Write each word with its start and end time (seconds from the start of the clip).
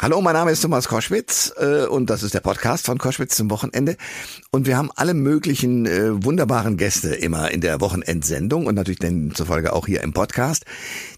Hallo, 0.00 0.20
mein 0.20 0.34
Name 0.34 0.52
ist 0.52 0.60
Thomas 0.60 0.86
Koschwitz 0.86 1.52
äh, 1.56 1.86
und 1.86 2.08
das 2.08 2.22
ist 2.22 2.32
der 2.32 2.38
Podcast 2.38 2.86
von 2.86 2.98
Koschwitz 2.98 3.34
zum 3.34 3.50
Wochenende. 3.50 3.96
Und 4.52 4.64
wir 4.64 4.76
haben 4.76 4.92
alle 4.94 5.12
möglichen 5.12 5.86
äh, 5.86 6.24
wunderbaren 6.24 6.76
Gäste 6.76 7.16
immer 7.16 7.50
in 7.50 7.60
der 7.60 7.80
Wochenendsendung 7.80 8.66
und 8.66 8.76
natürlich 8.76 9.00
demzufolge 9.00 9.72
auch 9.72 9.86
hier 9.86 10.04
im 10.04 10.12
Podcast. 10.12 10.66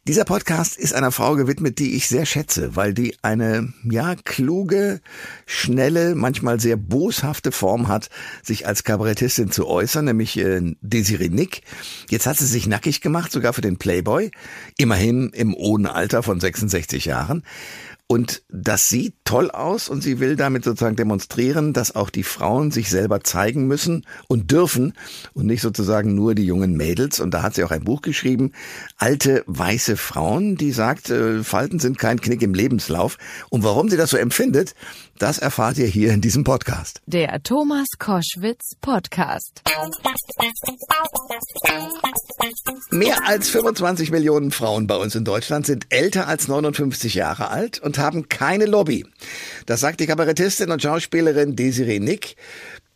Dieser 0.09 0.25
Podcast 0.25 0.79
ist 0.79 0.95
einer 0.95 1.13
Frau 1.13 1.37
gewidmet, 1.37 1.79
die 1.79 1.95
ich 1.95 2.09
sehr 2.09 2.25
schätze, 2.25 2.75
weil 2.75 2.95
die 2.95 3.15
eine, 3.21 3.71
ja, 3.85 4.15
kluge, 4.25 5.03
schnelle, 5.45 6.15
manchmal 6.15 6.59
sehr 6.59 6.77
boshafte 6.77 7.53
Form 7.53 7.87
hat, 7.87 8.09
sich 8.43 8.67
als 8.67 8.83
Kabarettistin 8.83 9.51
zu 9.51 9.67
äußern, 9.67 10.07
nämlich 10.07 10.39
äh, 10.39 10.75
Desiree 10.81 11.29
Nick. 11.29 11.61
Jetzt 12.09 12.27
hat 12.27 12.39
sie 12.39 12.47
sich 12.47 12.67
nackig 12.67 13.03
gemacht, 13.03 13.31
sogar 13.31 13.53
für 13.53 13.61
den 13.61 13.77
Playboy. 13.77 14.31
Immerhin 14.79 15.29
im 15.35 15.55
hohen 15.55 15.85
Alter 15.85 16.23
von 16.23 16.41
66 16.41 17.05
Jahren. 17.05 17.43
Und 18.11 18.43
das 18.49 18.89
sieht 18.89 19.15
toll 19.23 19.53
aus 19.53 19.89
und 19.89 20.03
sie 20.03 20.19
will 20.19 20.35
damit 20.35 20.65
sozusagen 20.65 20.97
demonstrieren, 20.97 21.73
dass 21.73 21.95
auch 21.95 22.11
die 22.11 22.25
Frauen 22.25 22.73
sich 22.73 22.91
selber 22.91 23.21
zeigen 23.23 23.69
müssen 23.69 24.05
und 24.27 24.51
dürfen 24.51 24.95
und 25.33 25.47
nicht 25.47 25.61
sozusagen 25.61 26.17
nur 26.17 26.35
die 26.35 26.45
jungen 26.45 26.77
Mädels. 26.77 27.21
Und 27.21 27.33
da 27.33 27.43
hat 27.45 27.55
sie 27.55 27.63
auch 27.63 27.71
ein 27.71 27.85
Buch 27.85 28.03
geschrieben, 28.03 28.51
Alte 28.97 29.45
weiße 29.47 29.97
Frauen, 29.97 30.57
die 30.57 30.73
sagt, 30.73 31.09
äh, 31.11 31.45
Falten 31.45 31.79
sind 31.79 31.99
kein 31.99 32.21
Knick 32.21 32.43
im 32.43 32.53
Lebenslauf. 32.53 33.17
Und 33.49 33.63
warum 33.63 33.89
sie 33.89 33.97
das 33.97 34.11
so 34.11 34.17
empfindet, 34.17 34.75
das 35.21 35.39
erfahrt 35.39 35.77
ihr 35.77 35.87
hier 35.87 36.13
in 36.13 36.23
diesem 36.23 36.45
Podcast. 36.45 37.03
Der 37.05 37.43
Thomas 37.43 37.87
Koschwitz 37.99 38.75
Podcast. 38.81 39.63
Mehr 42.91 43.29
als 43.29 43.51
25 43.51 44.11
Millionen 44.11 44.51
Frauen 44.51 44.87
bei 44.87 44.97
uns 44.97 45.15
in 45.15 45.25
Deutschland 45.25 45.67
sind 45.67 45.87
älter 45.91 46.27
als 46.27 46.49
59 46.49 47.15
Jahre 47.15 47.51
alt 47.51 47.79
und 47.81 47.99
haben 47.99 48.29
keine 48.31 48.65
Lobby. 48.65 49.05
Das 49.67 49.81
sagt 49.81 50.01
die 50.01 50.07
Kabarettistin 50.07 50.71
und 50.71 50.81
Schauspielerin 50.81 51.55
Desiree 51.55 52.01
Nick 52.01 52.37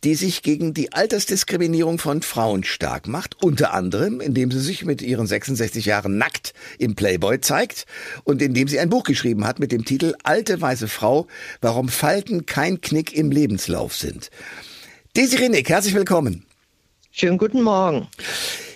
die 0.05 0.13
sich 0.13 0.43
gegen 0.43 0.75
die 0.75 0.93
Altersdiskriminierung 0.93 1.97
von 1.97 2.21
Frauen 2.21 2.63
stark 2.63 3.07
macht, 3.07 3.41
unter 3.41 3.73
anderem, 3.73 4.21
indem 4.21 4.51
sie 4.51 4.59
sich 4.59 4.85
mit 4.85 5.01
ihren 5.01 5.25
66 5.25 5.83
Jahren 5.85 6.19
nackt 6.19 6.53
im 6.77 6.93
Playboy 6.93 7.41
zeigt 7.41 7.87
und 8.23 8.39
indem 8.43 8.67
sie 8.67 8.79
ein 8.79 8.89
Buch 8.89 9.03
geschrieben 9.03 9.47
hat 9.47 9.57
mit 9.57 9.71
dem 9.71 9.83
Titel 9.83 10.13
Alte 10.21 10.61
weiße 10.61 10.87
Frau, 10.87 11.25
warum 11.59 11.89
Falten 11.89 12.45
kein 12.45 12.81
Knick 12.81 13.15
im 13.15 13.31
Lebenslauf 13.31 13.95
sind. 13.95 14.29
Desiree 15.17 15.49
Nick, 15.49 15.69
herzlich 15.69 15.95
willkommen. 15.95 16.45
Schönen 17.09 17.39
guten 17.39 17.63
Morgen. 17.63 18.07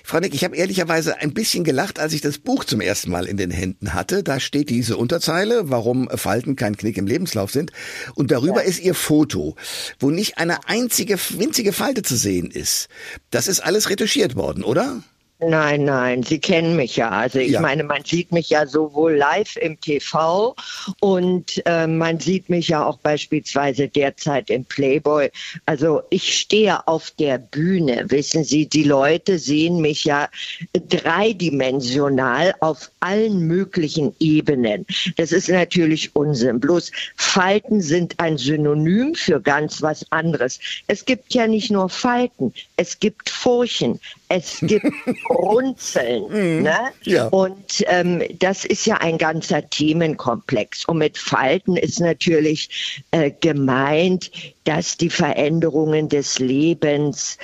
Frau 0.09 0.19
Nick, 0.19 0.33
ich 0.33 0.43
habe 0.43 0.55
ehrlicherweise 0.55 1.17
ein 1.17 1.35
bisschen 1.35 1.63
gelacht, 1.63 1.99
als 1.99 2.13
ich 2.13 2.21
das 2.21 2.39
Buch 2.39 2.65
zum 2.65 2.81
ersten 2.81 3.11
Mal 3.11 3.27
in 3.27 3.37
den 3.37 3.51
Händen 3.51 3.93
hatte. 3.93 4.23
Da 4.23 4.39
steht 4.39 4.71
diese 4.71 4.97
Unterzeile, 4.97 5.69
warum 5.69 6.09
Falten 6.09 6.55
kein 6.55 6.75
Knick 6.75 6.97
im 6.97 7.05
Lebenslauf 7.05 7.51
sind. 7.51 7.71
Und 8.15 8.31
darüber 8.31 8.63
ja. 8.63 8.67
ist 8.67 8.79
Ihr 8.79 8.95
Foto, 8.95 9.55
wo 9.99 10.09
nicht 10.09 10.39
eine 10.39 10.67
einzige 10.67 11.19
winzige 11.37 11.73
Falte 11.73 12.01
zu 12.01 12.15
sehen 12.15 12.49
ist. 12.49 12.87
Das 13.29 13.47
ist 13.47 13.59
alles 13.59 13.91
retuschiert 13.91 14.35
worden, 14.35 14.63
oder? 14.63 15.03
Nein, 15.41 15.85
nein, 15.85 16.23
Sie 16.23 16.39
kennen 16.39 16.75
mich 16.75 16.97
ja. 16.97 17.09
Also 17.11 17.39
ich 17.39 17.51
ja. 17.51 17.61
meine, 17.61 17.85
man 17.85 18.03
sieht 18.03 18.33
mich 18.33 18.49
ja 18.49 18.67
sowohl 18.67 19.15
live 19.15 19.55
im 19.55 19.79
TV 19.79 20.53
und 20.99 21.61
äh, 21.65 21.87
man 21.87 22.19
sieht 22.19 22.49
mich 22.49 22.67
ja 22.67 22.85
auch 22.85 22.97
beispielsweise 22.97 23.87
derzeit 23.87 24.49
im 24.49 24.65
Playboy. 24.65 25.31
Also 25.65 26.01
ich 26.09 26.37
stehe 26.37 26.85
auf 26.89 27.11
der 27.11 27.37
Bühne, 27.37 28.03
wissen 28.09 28.43
Sie, 28.43 28.67
die 28.67 28.83
Leute 28.83 29.39
sehen 29.39 29.79
mich 29.79 30.03
ja 30.03 30.27
dreidimensional 30.73 32.53
auf 32.59 32.91
allen 32.99 33.39
möglichen 33.47 34.13
Ebenen. 34.19 34.85
Das 35.15 35.31
ist 35.31 35.47
natürlich 35.47 36.17
Unsinn. 36.17 36.59
Bloß 36.59 36.91
Falten 37.15 37.81
sind 37.81 38.19
ein 38.19 38.37
Synonym 38.37 39.15
für 39.15 39.39
ganz 39.39 39.81
was 39.81 40.05
anderes. 40.11 40.59
Es 40.87 41.05
gibt 41.05 41.33
ja 41.33 41.47
nicht 41.47 41.71
nur 41.71 41.87
Falten, 41.87 42.53
es 42.75 42.99
gibt 42.99 43.29
Furchen, 43.29 44.01
es 44.27 44.57
gibt 44.61 44.85
Runzeln. 45.29 46.25
Mhm. 46.29 46.63
ne? 46.63 46.91
ja. 47.03 47.27
Und 47.27 47.83
ähm, 47.87 48.23
das 48.39 48.65
ist 48.65 48.85
ja 48.85 48.97
ein 48.97 49.17
ganzer 49.17 49.67
Themenkomplex. 49.69 50.85
Und 50.85 50.99
mit 50.99 51.17
Falten 51.17 51.75
ist 51.75 51.99
natürlich 51.99 53.03
äh, 53.11 53.31
gemeint, 53.39 54.31
dass 54.63 54.97
die 54.97 55.09
Veränderungen 55.09 56.09
des 56.09 56.39
Lebens 56.39 57.37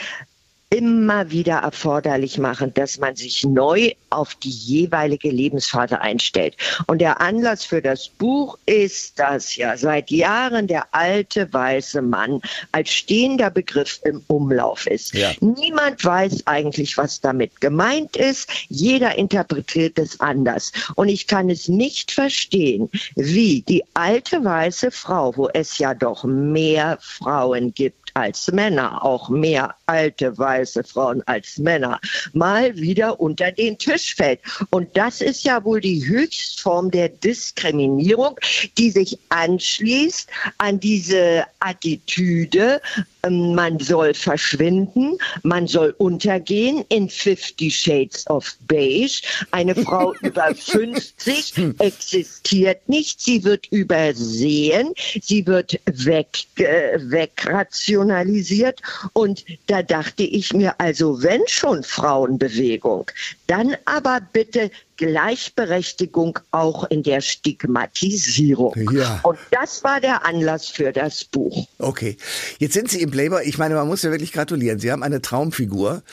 immer 0.69 1.29
wieder 1.29 1.57
erforderlich 1.57 2.37
machen, 2.37 2.73
dass 2.73 2.97
man 2.97 3.15
sich 3.15 3.43
neu 3.45 3.91
auf 4.09 4.35
die 4.35 4.49
jeweilige 4.49 5.29
Lebensphase 5.29 6.01
einstellt. 6.01 6.55
Und 6.87 6.99
der 6.99 7.21
Anlass 7.21 7.63
für 7.65 7.81
das 7.81 8.07
Buch 8.07 8.57
ist, 8.65 9.19
dass 9.19 9.55
ja 9.55 9.77
seit 9.77 10.09
Jahren 10.09 10.67
der 10.67 10.87
alte 10.91 11.51
weiße 11.53 12.01
Mann 12.01 12.41
als 12.71 12.89
stehender 12.89 13.51
Begriff 13.51 13.99
im 14.03 14.23
Umlauf 14.27 14.87
ist. 14.87 15.13
Ja. 15.13 15.31
Niemand 15.39 16.03
weiß 16.03 16.47
eigentlich, 16.47 16.97
was 16.97 17.21
damit 17.21 17.61
gemeint 17.61 18.15
ist. 18.15 18.49
Jeder 18.69 19.17
interpretiert 19.17 19.99
es 19.99 20.19
anders. 20.19 20.71
Und 20.95 21.09
ich 21.09 21.27
kann 21.27 21.49
es 21.49 21.67
nicht 21.67 22.11
verstehen, 22.11 22.89
wie 23.15 23.61
die 23.61 23.83
alte 23.93 24.43
weiße 24.43 24.91
Frau, 24.91 25.35
wo 25.37 25.49
es 25.49 25.77
ja 25.77 25.93
doch 25.93 26.23
mehr 26.23 26.97
Frauen 27.01 27.73
gibt, 27.73 28.04
als 28.15 28.51
Männer, 28.51 29.03
auch 29.03 29.29
mehr 29.29 29.75
alte 29.85 30.37
weiße 30.37 30.83
Frauen 30.83 31.21
als 31.27 31.57
Männer, 31.57 31.99
mal 32.33 32.75
wieder 32.77 33.19
unter 33.19 33.51
den 33.51 33.77
Tisch 33.77 34.15
fällt. 34.15 34.39
Und 34.71 34.95
das 34.95 35.21
ist 35.21 35.43
ja 35.43 35.63
wohl 35.63 35.81
die 35.81 36.07
Höchstform 36.07 36.91
der 36.91 37.09
Diskriminierung, 37.09 38.39
die 38.77 38.89
sich 38.89 39.19
anschließt 39.29 40.29
an 40.57 40.79
diese 40.79 41.45
Attitüde, 41.59 42.81
man 43.29 43.79
soll 43.79 44.13
verschwinden, 44.13 45.17
man 45.43 45.67
soll 45.67 45.95
untergehen 45.97 46.83
in 46.89 47.09
Fifty 47.09 47.69
Shades 47.69 48.27
of 48.29 48.55
Beige. 48.67 49.21
Eine 49.51 49.75
Frau 49.75 50.13
über 50.21 50.53
50 50.53 51.53
existiert 51.79 52.87
nicht, 52.87 53.21
sie 53.21 53.43
wird 53.43 53.67
übersehen, 53.67 54.93
sie 55.21 55.45
wird 55.45 55.79
weg, 55.85 56.45
äh, 56.57 56.99
wegrationalisiert 56.99 58.81
und 59.13 59.45
da 59.67 59.81
dachte 59.81 60.23
ich 60.23 60.53
mir, 60.53 60.79
also 60.79 61.21
wenn 61.21 61.41
schon 61.47 61.83
Frauenbewegung, 61.83 63.09
dann 63.47 63.75
aber 63.85 64.21
bitte 64.33 64.71
Gleichberechtigung 64.97 66.39
auch 66.51 66.85
in 66.85 67.03
der 67.03 67.21
Stigmatisierung. 67.21 68.75
Ja. 68.91 69.19
Und 69.23 69.37
das 69.51 69.83
war 69.83 69.99
der 69.99 70.25
Anlass 70.25 70.67
für 70.67 70.91
das 70.91 71.25
Buch. 71.25 71.67
Okay. 71.79 72.17
Jetzt 72.59 72.73
sind 72.73 72.89
Sie 72.89 73.01
im 73.01 73.11
Playboy. 73.11 73.43
Ich 73.45 73.57
meine, 73.57 73.75
man 73.75 73.87
muss 73.87 74.03
ja 74.03 74.11
wirklich 74.11 74.31
gratulieren. 74.31 74.79
Sie 74.79 74.91
haben 74.91 75.03
eine 75.03 75.21
Traumfigur 75.21 76.03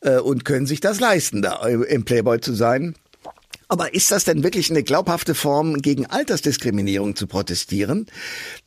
äh, 0.00 0.18
und 0.18 0.44
können 0.44 0.66
sich 0.66 0.80
das 0.80 1.00
leisten, 1.00 1.42
da 1.42 1.66
im 1.66 2.04
Playboy 2.04 2.40
zu 2.40 2.54
sein. 2.54 2.94
Aber 3.68 3.92
ist 3.92 4.10
das 4.10 4.24
denn 4.24 4.42
wirklich 4.42 4.70
eine 4.70 4.82
glaubhafte 4.82 5.34
Form, 5.34 5.82
gegen 5.82 6.06
Altersdiskriminierung 6.06 7.16
zu 7.16 7.26
protestieren? 7.26 8.06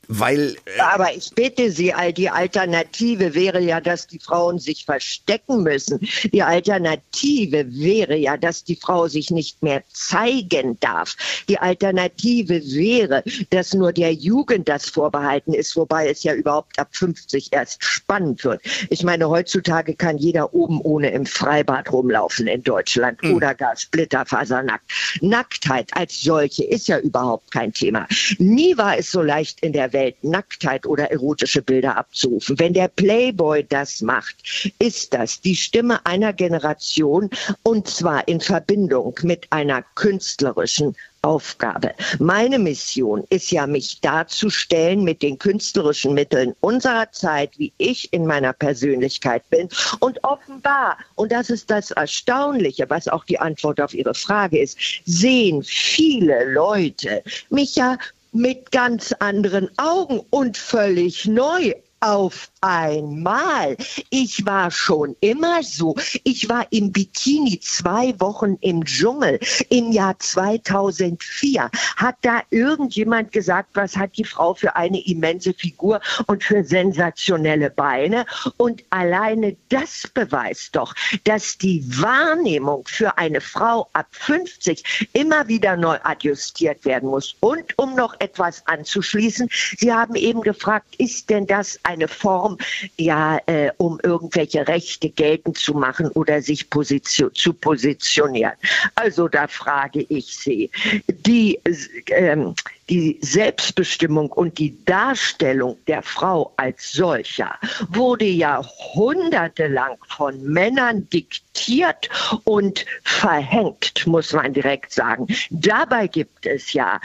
Weil. 0.07 0.55
Äh 0.65 0.79
Aber 0.79 1.13
ich 1.15 1.31
bitte 1.33 1.71
Sie, 1.71 1.93
all 1.93 2.11
die 2.11 2.29
Alternative 2.29 3.33
wäre 3.33 3.61
ja, 3.61 3.79
dass 3.79 4.07
die 4.07 4.19
Frauen 4.19 4.59
sich 4.59 4.85
verstecken 4.85 5.63
müssen. 5.63 5.99
Die 6.33 6.43
Alternative 6.43 7.65
wäre 7.73 8.17
ja, 8.17 8.35
dass 8.37 8.63
die 8.63 8.75
Frau 8.75 9.07
sich 9.07 9.31
nicht 9.31 9.63
mehr 9.63 9.83
zeigen 9.93 10.77
darf. 10.79 11.15
Die 11.47 11.57
Alternative 11.57 12.61
wäre, 12.73 13.23
dass 13.51 13.73
nur 13.73 13.93
der 13.93 14.13
Jugend 14.13 14.67
das 14.67 14.89
vorbehalten 14.89 15.53
ist, 15.53 15.75
wobei 15.75 16.09
es 16.09 16.23
ja 16.23 16.33
überhaupt 16.33 16.77
ab 16.79 16.89
50 16.91 17.53
erst 17.53 17.83
spannend 17.83 18.43
wird. 18.43 18.61
Ich 18.89 19.03
meine, 19.03 19.29
heutzutage 19.29 19.95
kann 19.95 20.17
jeder 20.17 20.53
oben 20.53 20.81
ohne 20.81 21.11
im 21.11 21.25
Freibad 21.25 21.91
rumlaufen 21.91 22.47
in 22.47 22.63
Deutschland 22.63 23.21
mhm. 23.23 23.35
oder 23.35 23.53
gar 23.55 23.75
splitterfasernackt. 23.75 24.91
Nacktheit 25.21 25.89
als 25.93 26.21
solche 26.21 26.63
ist 26.63 26.87
ja 26.87 26.99
überhaupt 26.99 27.51
kein 27.51 27.71
Thema. 27.73 28.07
Nie 28.37 28.77
war 28.77 28.97
es 28.97 29.11
so 29.11 29.21
leicht 29.21 29.61
in 29.61 29.73
der 29.73 29.90
Welt, 29.93 30.23
Nacktheit 30.23 30.85
oder 30.85 31.11
erotische 31.11 31.61
Bilder 31.61 31.97
abzurufen. 31.97 32.59
Wenn 32.59 32.73
der 32.73 32.87
Playboy 32.87 33.63
das 33.67 34.01
macht, 34.01 34.35
ist 34.79 35.13
das 35.13 35.41
die 35.41 35.55
Stimme 35.55 36.05
einer 36.05 36.33
Generation 36.33 37.29
und 37.63 37.87
zwar 37.87 38.27
in 38.27 38.39
Verbindung 38.39 39.17
mit 39.23 39.47
einer 39.51 39.83
künstlerischen 39.95 40.95
Aufgabe. 41.23 41.93
Meine 42.17 42.57
Mission 42.57 43.23
ist 43.29 43.51
ja, 43.51 43.67
mich 43.67 44.01
darzustellen 44.01 45.03
mit 45.03 45.21
den 45.21 45.37
künstlerischen 45.37 46.15
Mitteln 46.15 46.55
unserer 46.61 47.11
Zeit, 47.11 47.51
wie 47.57 47.71
ich 47.77 48.11
in 48.11 48.25
meiner 48.25 48.53
Persönlichkeit 48.53 49.47
bin. 49.51 49.69
Und 49.99 50.23
offenbar, 50.23 50.97
und 51.15 51.31
das 51.31 51.51
ist 51.51 51.69
das 51.69 51.91
Erstaunliche, 51.91 52.89
was 52.89 53.07
auch 53.07 53.23
die 53.23 53.39
Antwort 53.39 53.79
auf 53.79 53.93
Ihre 53.93 54.15
Frage 54.15 54.59
ist, 54.59 54.77
sehen 55.05 55.61
viele 55.63 56.51
Leute 56.51 57.23
mich 57.49 57.75
ja 57.75 57.97
mit 58.31 58.71
ganz 58.71 59.13
anderen 59.19 59.69
Augen 59.77 60.21
und 60.29 60.57
völlig 60.57 61.25
neu 61.25 61.73
auf 62.01 62.51
einmal. 62.61 63.77
Ich 64.09 64.45
war 64.45 64.71
schon 64.71 65.15
immer 65.21 65.61
so. 65.63 65.95
Ich 66.23 66.49
war 66.49 66.65
im 66.71 66.91
Bikini 66.91 67.59
zwei 67.59 68.19
Wochen 68.19 68.57
im 68.61 68.83
Dschungel 68.83 69.39
im 69.69 69.91
Jahr 69.91 70.17
2004. 70.17 71.69
Hat 71.95 72.15
da 72.21 72.41
irgendjemand 72.49 73.31
gesagt, 73.31 73.69
was 73.73 73.95
hat 73.95 74.17
die 74.17 74.23
Frau 74.23 74.55
für 74.55 74.75
eine 74.75 74.99
immense 75.05 75.53
Figur 75.53 76.01
und 76.25 76.43
für 76.43 76.63
sensationelle 76.63 77.69
Beine? 77.69 78.25
Und 78.57 78.83
alleine 78.89 79.55
das 79.69 80.09
beweist 80.11 80.75
doch, 80.75 80.95
dass 81.23 81.57
die 81.59 81.83
Wahrnehmung 82.01 82.83
für 82.87 83.17
eine 83.19 83.41
Frau 83.41 83.89
ab 83.93 84.07
50 84.11 85.09
immer 85.13 85.47
wieder 85.47 85.77
neu 85.77 85.97
adjustiert 86.03 86.83
werden 86.83 87.09
muss. 87.09 87.35
Und 87.41 87.77
um 87.77 87.95
noch 87.95 88.19
etwas 88.19 88.65
anzuschließen, 88.65 89.49
Sie 89.77 89.93
haben 89.93 90.15
eben 90.15 90.41
gefragt, 90.41 90.95
ist 90.97 91.29
denn 91.29 91.45
das 91.45 91.79
eine 91.91 92.07
Form, 92.07 92.57
ja, 92.97 93.39
äh, 93.45 93.71
um 93.77 93.99
irgendwelche 94.03 94.67
Rechte 94.67 95.09
geltend 95.09 95.57
zu 95.57 95.73
machen 95.73 96.07
oder 96.09 96.41
sich 96.41 96.69
position 96.69 97.33
zu 97.33 97.53
positionieren? 97.53 98.53
Also 98.95 99.27
da 99.27 99.47
frage 99.47 100.05
ich 100.09 100.37
Sie, 100.37 100.69
die, 101.07 101.59
ähm, 102.07 102.55
die 102.89 103.17
Selbstbestimmung 103.21 104.31
und 104.31 104.57
die 104.57 104.75
Darstellung 104.85 105.77
der 105.87 106.01
Frau 106.01 106.53
als 106.57 106.91
solcher 106.91 107.57
wurde 107.89 108.25
jahrhundertelang 108.25 109.97
von 110.09 110.43
Männern 110.43 111.07
diktiert 111.09 112.09
und 112.43 112.85
verhängt, 113.03 114.05
muss 114.05 114.33
man 114.33 114.53
direkt 114.53 114.91
sagen. 114.91 115.27
Dabei 115.49 116.07
gibt 116.07 116.45
es 116.45 116.73
ja 116.73 116.99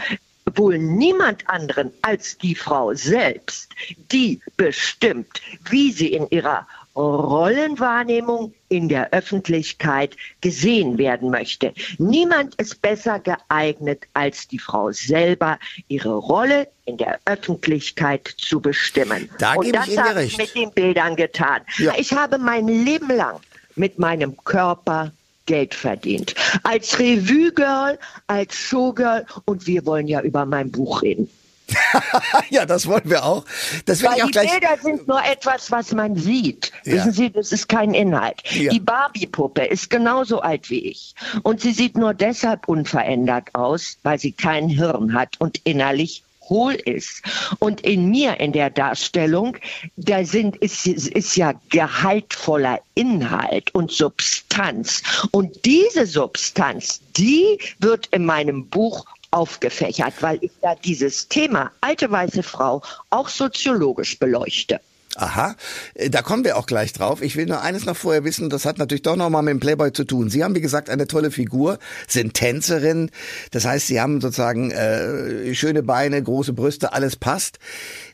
wohl 0.55 0.79
niemand 0.79 1.49
anderen 1.49 1.93
als 2.03 2.39
die 2.39 2.55
Frau 2.55 2.95
selbst, 2.95 3.71
die 4.13 4.41
bestimmt, 4.57 5.41
wie 5.69 5.93
sie 5.93 6.13
in 6.13 6.29
ihrer 6.31 6.67
Rollenwahrnehmung 6.97 8.55
in 8.69 8.89
der 8.89 9.13
Öffentlichkeit 9.13 10.17
gesehen 10.41 10.97
werden 10.97 11.31
möchte. 11.31 11.75
Niemand 11.99 12.55
ist 12.55 12.81
besser 12.81 13.19
geeignet 13.21 14.07
als 14.15 14.49
die 14.49 14.59
Frau 14.59 14.93
selber, 14.93 15.59
ihre 15.89 16.15
Rolle 16.15 16.69
in 16.87 16.97
der 16.97 17.21
Öffentlichkeit 17.27 18.27
zu 18.39 18.61
bestimmen. 18.61 19.29
Da 19.39 19.55
Und 19.55 19.73
das 19.73 19.89
ich 19.89 19.99
habe 19.99 20.17
recht. 20.17 20.33
ich 20.33 20.39
mit 20.39 20.55
den 20.55 20.73
Bildern 20.73 21.17
getan. 21.17 21.61
Ja. 21.79 21.93
Ich 21.99 22.15
habe 22.15 22.39
mein 22.39 22.67
Leben 22.67 23.11
lang 23.11 23.41
mit 23.75 23.99
meinem 23.99 24.37
Körper 24.45 25.13
Geld 25.47 25.75
verdient. 25.75 26.35
Als 26.63 26.99
Revue-Girl, 26.99 27.99
als 28.27 28.55
Showgirl 28.55 29.27
und 29.45 29.67
wir 29.67 29.87
wollen 29.87 30.09
ja 30.09 30.21
über 30.21 30.45
mein 30.45 30.71
Buch 30.71 31.03
reden. 31.03 31.31
ja, 32.51 32.65
das 32.65 32.87
wollen 32.87 33.09
wir 33.11 33.25
auch. 33.25 33.45
Das 33.87 34.03
Weil 34.03 34.17
ich 34.17 34.23
auch 34.23 34.27
die 34.27 34.33
gleich. 34.33 34.51
Bilder 34.53 34.77
sind 34.81 35.09
nur 35.09 35.25
etwas, 35.25 35.71
was 35.71 35.93
man 35.93 36.17
sieht. 36.17 36.73
Ja. 36.85 36.95
Wissen 36.95 37.13
Sie, 37.13 37.31
das 37.31 37.53
ist 37.53 37.69
kein 37.69 37.93
Inhalt. 37.95 38.43
Ja. 38.51 38.71
Die 38.71 38.81
Barbie-Puppe 38.81 39.65
ist 39.65 39.91
genauso 39.91 40.41
alt 40.41 40.71
wie 40.71 40.91
ich. 40.91 41.15
Und 41.43 41.61
sie 41.61 41.73
sieht 41.73 41.97
nur 41.97 42.15
deshalb 42.15 42.69
unverändert 42.69 43.55
aus, 43.55 43.99
weil 44.03 44.19
sie 44.19 44.33
kein 44.33 44.69
Hirn 44.69 45.15
hat 45.15 45.37
und 45.41 45.61
innerlich 45.65 46.23
hohl 46.49 46.75
ist. 46.75 47.23
Und 47.59 47.81
in 47.83 48.11
mir, 48.11 48.41
in 48.41 48.53
der 48.53 48.71
Darstellung, 48.71 49.57
da 49.97 50.25
sind, 50.25 50.57
ist, 50.57 50.87
ist 50.87 51.37
ja 51.37 51.55
gehaltvoller 51.71 52.81
Inhalt 52.95 53.75
und 53.75 53.91
Substanz. 53.91 55.03
Und 55.31 55.65
diese 55.65 56.07
Substanz, 56.07 57.01
die 57.17 57.59
wird 57.79 58.07
in 58.07 58.25
meinem 58.25 58.67
Buch 58.67 59.05
aufgefächert, 59.31 60.15
weil 60.21 60.39
ich 60.41 60.53
da 60.63 60.75
dieses 60.75 61.29
Thema 61.29 61.71
alte 61.81 62.11
weiße 62.11 62.43
Frau 62.43 62.83
auch 63.11 63.29
soziologisch 63.29 64.19
beleuchte. 64.19 64.81
Aha, 65.14 65.56
äh, 65.94 66.11
da 66.11 66.20
kommen 66.20 66.44
wir 66.44 66.56
auch 66.58 66.67
gleich 66.67 66.93
drauf. 66.93 67.23
Ich 67.23 67.37
will 67.37 67.47
nur 67.47 67.62
eines 67.62 67.87
noch 67.87 67.97
vorher 67.97 68.25
wissen, 68.25 68.50
das 68.50 68.67
hat 68.67 68.79
natürlich 68.79 69.03
doch 69.03 69.17
nochmal 69.17 69.43
mit 69.43 69.53
dem 69.53 69.61
Playboy 69.61 69.93
zu 69.93 70.05
tun. 70.05 70.29
Sie 70.29 70.44
haben, 70.44 70.55
wie 70.55 70.61
gesagt, 70.61 70.91
eine 70.91 71.06
tolle 71.06 71.31
Figur, 71.31 71.79
sind 72.06 72.35
Tänzerin. 72.35 73.11
Das 73.50 73.64
heißt, 73.64 73.87
Sie 73.87 74.00
haben 74.00 74.20
sozusagen 74.20 74.70
äh, 74.70 75.55
schöne 75.55 75.82
Beine, 75.82 76.23
große 76.23 76.53
Brüste, 76.53 76.93
alles 76.93 77.17
passt. 77.17 77.58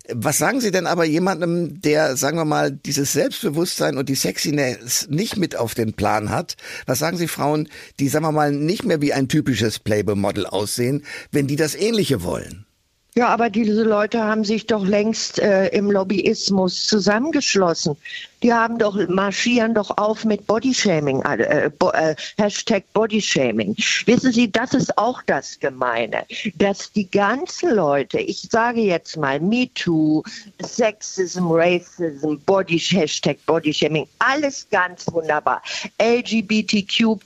Was 0.09 0.39
sagen 0.39 0.61
Sie 0.61 0.71
denn 0.71 0.87
aber 0.87 1.05
jemandem, 1.05 1.81
der, 1.81 2.17
sagen 2.17 2.37
wir 2.37 2.45
mal, 2.45 2.71
dieses 2.71 3.13
Selbstbewusstsein 3.13 3.97
und 3.97 4.09
die 4.09 4.15
Sexiness 4.15 5.09
nicht 5.09 5.37
mit 5.37 5.57
auf 5.57 5.75
den 5.75 5.95
Plan 5.95 6.31
hat? 6.31 6.57
Was 6.87 7.01
sagen 7.01 7.17
Sie 7.17 7.29
Frauen, 7.29 7.69
die, 7.99 8.09
sagen 8.09 8.25
wir 8.25 8.33
mal, 8.33 8.53
nicht 8.53 8.85
mehr 8.85 9.01
wie 9.01 9.13
ein 9.13 9.29
typisches 9.29 9.79
Playboy-Model 9.81 10.47
aussehen, 10.47 11.05
wenn 11.33 11.47
die 11.47 11.57
das 11.57 11.75
Ähnliche 11.75 12.23
wollen? 12.23 12.67
Ja, 13.15 13.29
aber 13.29 13.51
diese 13.51 13.83
Leute 13.83 14.25
haben 14.25 14.43
sich 14.43 14.67
doch 14.67 14.87
längst 14.87 15.39
äh, 15.39 15.69
im 15.69 15.91
Lobbyismus 15.91 16.87
zusammengeschlossen. 16.87 17.97
Die 18.43 18.53
haben 18.53 18.79
doch, 18.79 18.97
marschieren 19.09 19.75
doch 19.75 19.97
auf 19.99 20.25
mit 20.25 20.47
Bodyshaming, 20.47 21.23
äh, 21.23 21.71
bo, 21.79 21.91
äh, 21.91 22.17
Hashtag 22.39 22.85
Bodyshaming. 22.93 23.77
Wissen 24.07 24.33
Sie, 24.33 24.51
das 24.51 24.75
ist 24.75 24.99
auch 24.99 25.23
das 25.23 25.59
Gemeine, 25.61 26.25
dass 26.57 26.91
die 26.93 27.09
ganzen 27.09 27.77
Leute, 27.77 28.19
ich 28.19 28.49
sage 28.51 28.81
jetzt 28.81 29.17
mal 29.17 29.39
MeToo, 29.39 30.25
Sexism, 30.61 31.47
Racism, 31.51 32.35
Body, 32.45 32.79
Hashtag 32.79 33.39
Bodyshaming, 33.47 34.09
alles 34.19 34.67
ganz 34.71 35.07
wunderbar. 35.13 35.63
LGBTQ+++, 36.01 37.17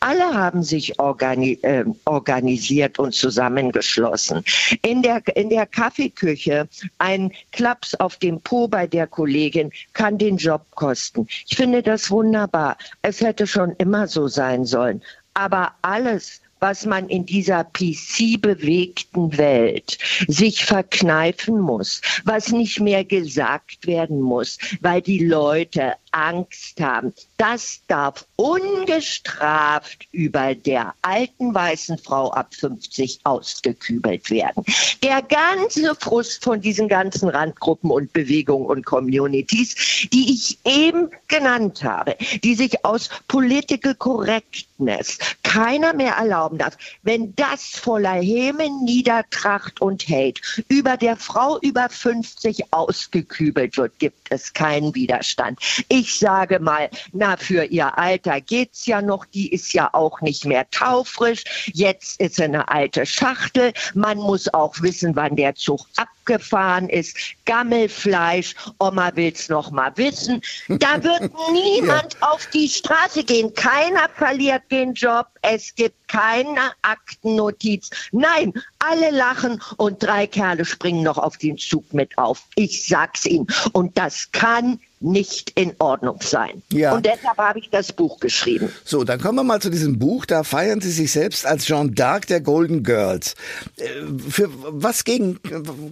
alle 0.00 0.34
haben 0.34 0.62
sich 0.62 0.98
organi 1.00 1.58
äh, 1.62 1.84
organisiert 2.04 2.98
und 3.00 3.14
zusammengeschlossen. 3.14 4.44
In 4.82 5.02
der, 5.02 5.22
in 5.36 5.50
der 5.50 5.66
Kaffeeküche 5.66 6.68
ein 6.98 7.32
Klaps 7.50 7.94
auf 7.96 8.16
dem 8.16 8.40
Po 8.40 8.68
bei 8.68 8.86
der 8.86 9.06
Kollegin 9.06 9.55
kann 9.92 10.18
den 10.18 10.36
Job 10.36 10.66
kosten. 10.74 11.26
Ich 11.48 11.56
finde 11.56 11.82
das 11.82 12.10
wunderbar. 12.10 12.76
Es 13.02 13.20
hätte 13.20 13.46
schon 13.46 13.72
immer 13.78 14.06
so 14.06 14.28
sein 14.28 14.64
sollen. 14.64 15.02
Aber 15.34 15.74
alles, 15.82 16.40
was 16.60 16.86
man 16.86 17.08
in 17.08 17.26
dieser 17.26 17.64
PC-bewegten 17.64 19.36
Welt 19.36 19.98
sich 20.26 20.64
verkneifen 20.64 21.60
muss, 21.60 22.00
was 22.24 22.52
nicht 22.52 22.80
mehr 22.80 23.04
gesagt 23.04 23.86
werden 23.86 24.20
muss, 24.20 24.58
weil 24.80 25.02
die 25.02 25.24
Leute 25.24 25.94
Angst 26.16 26.80
haben, 26.80 27.12
das 27.36 27.80
darf 27.88 28.26
ungestraft 28.36 30.08
über 30.12 30.54
der 30.54 30.94
alten 31.02 31.54
weißen 31.54 31.98
Frau 31.98 32.30
ab 32.32 32.54
50 32.54 33.20
ausgekübelt 33.24 34.30
werden. 34.30 34.64
Der 35.02 35.20
ganze 35.20 35.94
Frust 35.94 36.42
von 36.42 36.60
diesen 36.60 36.88
ganzen 36.88 37.28
Randgruppen 37.28 37.90
und 37.90 38.12
Bewegungen 38.14 38.66
und 38.66 38.86
Communities, 38.86 40.08
die 40.10 40.32
ich 40.32 40.58
eben 40.64 41.10
genannt 41.28 41.84
habe, 41.84 42.16
die 42.42 42.54
sich 42.54 42.82
aus 42.84 43.10
Political 43.28 43.94
Correctness 43.96 45.18
keiner 45.56 45.94
mehr 45.94 46.12
erlauben 46.12 46.58
darf, 46.58 46.76
wenn 47.02 47.34
das 47.34 47.64
voller 47.64 48.20
Häme, 48.20 48.68
Niedertracht 48.84 49.80
und 49.80 50.06
Hate 50.06 50.42
über 50.68 50.98
der 50.98 51.16
Frau 51.16 51.58
über 51.60 51.88
50 51.88 52.74
ausgekübelt 52.74 53.78
wird, 53.78 53.98
gibt 53.98 54.30
es 54.30 54.52
keinen 54.52 54.94
Widerstand. 54.94 55.58
Ich 55.88 56.18
sage 56.18 56.60
mal, 56.60 56.90
na, 57.12 57.38
für 57.38 57.64
ihr 57.64 57.96
Alter 57.96 58.42
geht's 58.42 58.84
ja 58.84 59.00
noch, 59.00 59.24
die 59.24 59.50
ist 59.50 59.72
ja 59.72 59.88
auch 59.94 60.20
nicht 60.20 60.44
mehr 60.44 60.68
taufrisch, 60.70 61.44
jetzt 61.72 62.20
ist 62.20 62.36
sie 62.36 62.44
eine 62.44 62.68
alte 62.68 63.06
Schachtel, 63.06 63.72
man 63.94 64.18
muss 64.18 64.52
auch 64.52 64.82
wissen, 64.82 65.16
wann 65.16 65.36
der 65.36 65.54
Zug 65.54 65.86
abgefahren 66.26 66.88
ist, 66.88 67.16
Gammelfleisch, 67.44 68.54
Oma 68.78 69.12
will's 69.14 69.48
noch 69.48 69.70
mal 69.70 69.92
wissen. 69.96 70.42
Da 70.68 71.02
wird 71.02 71.30
niemand 71.52 72.20
auf 72.20 72.46
die 72.52 72.68
Straße 72.68 73.24
gehen, 73.24 73.54
keiner 73.54 74.08
verliert 74.14 74.62
den 74.70 74.94
Job, 74.94 75.26
es 75.42 75.74
gibt 75.74 76.08
keine 76.08 76.72
Aktennotiz. 76.82 77.90
Nein, 78.12 78.52
alle 78.78 79.10
lachen 79.10 79.60
und 79.76 80.02
drei 80.02 80.26
Kerle 80.26 80.64
springen 80.64 81.02
noch 81.02 81.18
auf 81.18 81.36
den 81.36 81.56
Zug 81.58 81.92
mit 81.94 82.16
auf. 82.18 82.42
Ich 82.56 82.86
sag's 82.86 83.26
Ihnen. 83.26 83.46
Und 83.72 83.96
das 83.96 84.30
kann 84.32 84.80
nicht 85.00 85.50
in 85.54 85.72
Ordnung 85.78 86.18
sein. 86.22 86.62
Ja. 86.72 86.94
Und 86.94 87.06
deshalb 87.06 87.36
habe 87.38 87.58
ich 87.58 87.70
das 87.70 87.92
Buch 87.92 88.18
geschrieben. 88.18 88.70
So, 88.84 89.04
dann 89.04 89.20
kommen 89.20 89.36
wir 89.36 89.44
mal 89.44 89.60
zu 89.60 89.70
diesem 89.70 89.98
Buch. 89.98 90.24
Da 90.26 90.42
feiern 90.42 90.80
Sie 90.80 90.90
sich 90.90 91.12
selbst 91.12 91.46
als 91.46 91.66
Jeanne 91.66 91.90
d'Arc 91.90 92.26
der 92.26 92.40
Golden 92.40 92.82
Girls. 92.82 93.34
Äh, 93.76 93.84
Für 94.28 94.48
was 94.50 95.04
gegen, 95.04 95.38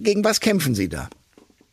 gegen 0.01 0.23
was 0.23 0.39
kämpfen 0.39 0.75
Sie 0.75 0.89
da? 0.89 1.09